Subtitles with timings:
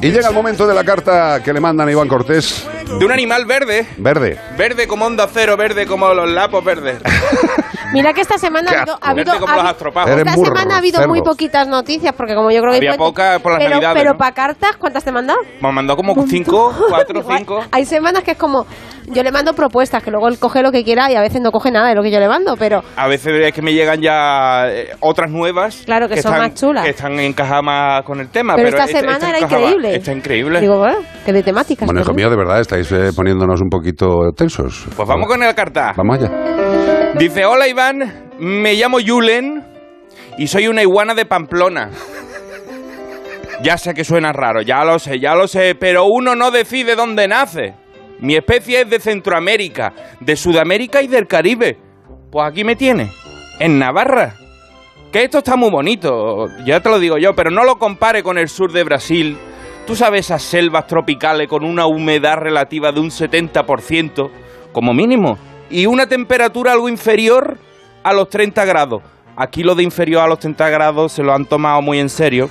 [0.00, 2.64] Y llega el momento de la carta que le mandan a Iván Cortés.
[2.98, 3.86] De un animal verde.
[3.96, 4.38] Verde.
[4.56, 6.98] Verde como onda cero, verde como los lapos verdes.
[7.92, 10.10] Mira que esta semana ha habido, ha habido, como ha los habi- astropavos.
[10.10, 12.86] Eres esta burro, semana ha habido muy poquitas noticias porque como yo creo que hay
[12.88, 14.18] Había puente- poca por las pero, navidades, pero ¿no?
[14.18, 15.38] para cartas ¿cuántas te he mandado?
[15.60, 17.60] Me mandó como cinco, cuatro, Igual, cinco.
[17.72, 18.66] Hay semanas que es como
[19.10, 21.50] yo le mando propuestas que luego él coge lo que quiera y a veces no
[21.50, 24.02] coge nada de lo que yo le mando, pero A veces es que me llegan
[24.02, 25.82] ya eh, otras nuevas.
[25.86, 26.84] Claro, que son están, más chulas.
[26.84, 28.54] Que están encajadas más con el tema.
[28.54, 29.94] pero Pero, esta semana era encajaba- increíble.
[29.96, 30.60] Está increíble.
[30.60, 31.86] Digo, bueno, que de temáticas.
[31.86, 34.86] Bueno, hijo mío, de verdad, estáis eh, poniéndonos un poquito tensos.
[34.94, 35.94] Pues vamos con la carta.
[35.96, 36.28] Vamos allá.
[37.18, 39.64] Dice, hola Iván, me llamo Yulen
[40.38, 41.90] y soy una iguana de Pamplona.
[43.60, 46.94] Ya sé que suena raro, ya lo sé, ya lo sé, pero uno no decide
[46.94, 47.74] dónde nace.
[48.20, 51.76] Mi especie es de Centroamérica, de Sudamérica y del Caribe.
[52.30, 53.10] Pues aquí me tiene,
[53.58, 54.36] en Navarra.
[55.10, 58.38] Que esto está muy bonito, ya te lo digo yo, pero no lo compare con
[58.38, 59.36] el sur de Brasil.
[59.88, 64.30] Tú sabes esas selvas tropicales con una humedad relativa de un 70%,
[64.70, 65.36] como mínimo,
[65.70, 67.58] y una temperatura algo inferior
[68.02, 69.02] a los 30 grados.
[69.36, 72.50] Aquí lo de inferior a los 30 grados se lo han tomado muy en serio.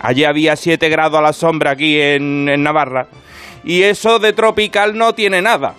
[0.00, 3.08] Allí había 7 grados a la sombra aquí en, Navarra.
[3.64, 5.74] Y eso de tropical no tiene nada.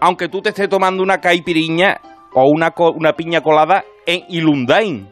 [0.00, 2.00] Aunque tú te estés tomando una caipiriña
[2.32, 5.08] o una, una piña colada en Ilundain.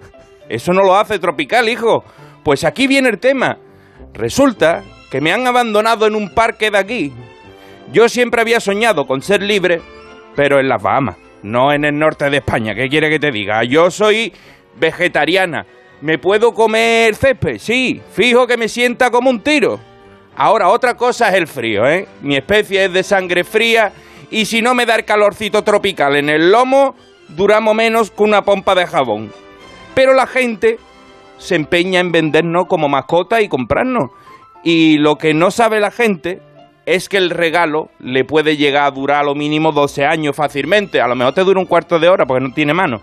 [0.48, 2.03] Eso no lo hace tropical, hijo.
[2.42, 3.59] Pues aquí viene el tema.
[4.15, 7.12] Resulta que me han abandonado en un parque de aquí.
[7.92, 9.81] Yo siempre había soñado con ser libre,
[10.34, 12.75] pero en las Bahamas, no en el norte de España.
[12.75, 13.64] ¿Qué quiere que te diga?
[13.64, 14.33] Yo soy
[14.78, 15.67] vegetariana.
[16.00, 17.59] ¿Me puedo comer césped?
[17.59, 19.78] Sí, fijo que me sienta como un tiro.
[20.37, 22.09] Ahora, otra cosa es el frío, ¿eh?
[22.22, 23.92] Mi especie es de sangre fría
[24.31, 26.94] y si no me da el calorcito tropical en el lomo,
[27.28, 29.33] duramos menos que una pompa de jabón.
[29.94, 30.78] Pero la gente
[31.37, 34.11] se empeña en vendernos como mascota y comprarnos.
[34.62, 36.41] Y lo que no sabe la gente
[36.94, 41.00] es que el regalo le puede llegar a durar a lo mínimo 12 años fácilmente.
[41.00, 43.00] A lo mejor te dura un cuarto de hora porque no tiene mano.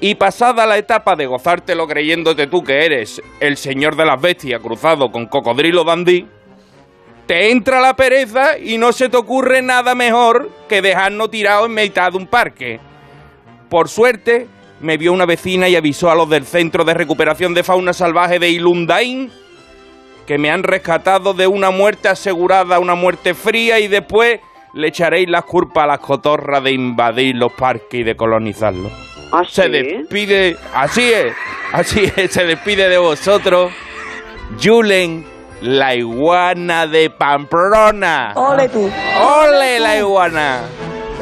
[0.00, 4.60] Y pasada la etapa de gozártelo creyéndote tú que eres el señor de las bestias
[4.60, 6.26] cruzado con cocodrilo dandí,
[7.26, 11.74] te entra la pereza y no se te ocurre nada mejor que dejarnos tirado en
[11.74, 12.80] mitad de un parque.
[13.70, 14.46] Por suerte,
[14.80, 18.38] me vio una vecina y avisó a los del Centro de Recuperación de Fauna Salvaje
[18.38, 19.30] de Ilundain
[20.26, 24.40] que me han rescatado de una muerte asegurada, una muerte fría, y después
[24.74, 28.90] le echaréis las culpas a las cotorras de invadir los parques y de colonizarlos.
[29.32, 29.68] ¿Ah, Se sí?
[29.70, 31.32] despide, así es,
[31.72, 33.72] así es, se despide de vosotros,
[34.62, 35.24] Julen,
[35.62, 38.32] la iguana de Pamplona.
[38.34, 38.90] Ole tú.
[39.20, 40.60] ¡Ole la iguana!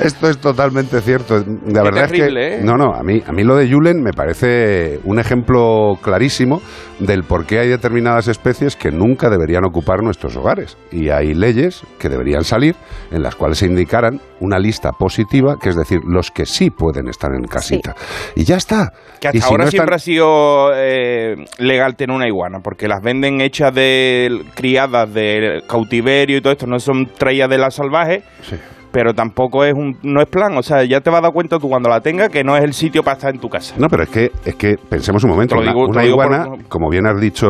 [0.02, 1.44] Esto es totalmente cierto.
[1.66, 2.64] La verdad terrible, es que ¿eh?
[2.64, 6.60] no, no, a mí a mí lo de Julen me parece un ejemplo clarísimo
[6.98, 11.82] del por qué hay determinadas especies que nunca deberían ocupar nuestros hogares y hay leyes
[11.98, 12.74] que deberían salir
[13.10, 17.08] en las cuales se indicaran una lista positiva, que es decir, los que sí pueden
[17.08, 17.94] estar en casita.
[18.34, 18.92] Y ya está.
[19.20, 22.60] Que Y hasta si ahora no están- siempre ha sido eh, legal tener una iguana,
[22.62, 27.58] porque las venden hechas de criadas de cautiverio y todo esto, no son traídas de
[27.58, 28.56] la salvaje, Sí.
[28.92, 31.58] Pero tampoco es un no es plan, o sea, ya te vas a dar cuenta
[31.58, 33.74] tú cuando la tengas que no es el sitio para estar en tu casa.
[33.78, 37.20] No, pero es que, es que pensemos un momento, una, iguana, por- como bien has
[37.20, 37.48] dicho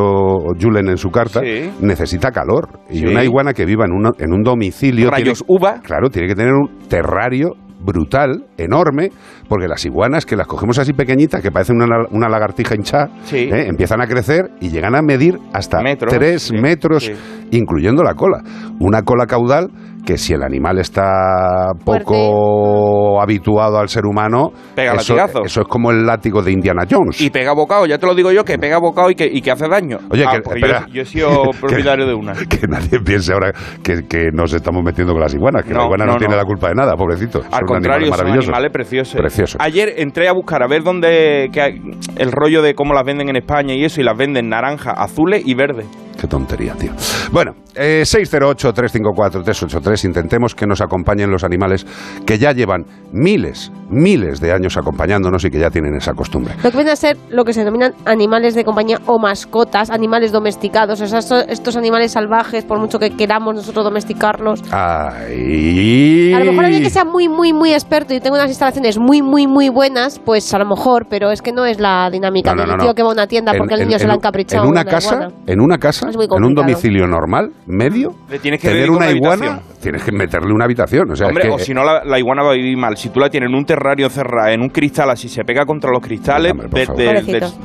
[0.60, 1.70] Julen en su carta, Sí.
[1.80, 2.68] necesita calor.
[2.90, 3.06] Y Sí.
[3.06, 5.10] una iguana que viva en, una- en un domicilio...
[5.10, 5.80] Rayos tiene- uva.
[5.82, 7.50] Claro, tiene que tener un terrario
[7.82, 9.08] brutal, enorme,
[9.48, 13.48] porque las iguanas que las cogemos así pequeñitas, que parecen una, una lagartija hinchada, Sí.
[13.50, 13.68] ¿eh?
[13.68, 17.12] empiezan a crecer y llegan a medir hasta Metros, tres sí, metros, sí.
[17.52, 18.42] incluyendo la cola.
[18.80, 19.70] Una cola caudal
[20.04, 25.44] que si el animal está poco habituado al ser humano, Pega eso, latigazo.
[25.44, 27.20] eso es como el látigo de Indiana Jones.
[27.20, 29.50] Y pega bocado, ya te lo digo yo, que pega bocado y que, y que
[29.50, 29.98] hace daño.
[30.10, 30.86] Oye, Ah, que, espera.
[30.88, 32.32] yo, yo he sido propietario de una.
[32.34, 33.52] Que nadie piense ahora
[33.82, 36.38] que, que nos estamos metiendo con las iguanas, que la iguana no, no, tiene no.
[36.40, 37.38] la culpa de nada, pobrecito.
[37.50, 39.20] Al Son contrario, animales son animales preciosos.
[39.20, 39.56] Preciosos.
[39.60, 41.80] Ayer entré a buscar a ver dónde que hay-
[42.16, 45.42] el rollo de cómo las venden en España y eso, y las venden naranja, azules
[45.44, 45.86] y verdes.
[46.20, 46.92] Qué tontería, tío.
[47.32, 50.04] Bueno, eh, 608-354-383.
[50.04, 51.86] Intentemos que nos acompañen los animales
[52.26, 56.54] que ya llevan miles, miles de años acompañándonos y que ya tienen esa costumbre.
[56.62, 60.32] Lo que viene a ser lo que se denominan animales de compañía o mascotas, animales
[60.32, 64.62] domesticados, o sea, estos, estos animales salvajes, por mucho que queramos nosotros domesticarlos.
[64.72, 66.32] Ay.
[66.34, 69.22] A lo mejor alguien que sea muy, muy, muy experto y tenga unas instalaciones muy,
[69.22, 72.56] muy, muy buenas, pues a lo mejor, pero es que no es la dinámica No,
[72.56, 72.94] no, del no, tío no.
[72.94, 74.64] que va a una tienda porque En- el niño en- se le ha en- encaprichado.
[74.64, 75.34] En una una casa, iguana.
[75.46, 79.46] en una casa, en un domicilio normal, medio, Le tienes que tener una una iguana,
[79.46, 79.80] habitación.
[79.80, 81.10] tienes que meterle una habitación.
[81.10, 82.96] O sea, es Hombre, que- o si no, la, la iguana va a vivir mal.
[82.96, 85.90] Si tú la tienes en un terrario cerrado, en un cristal así, se pega contra
[85.90, 86.52] los cristales,